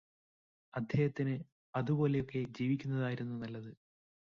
[0.73, 1.35] അദ്ദേഹത്തിന്
[1.73, 3.71] അതുപോലെയൊക്കെ ജീവിക്കുന്നതായിരുന്നു നല്ലത്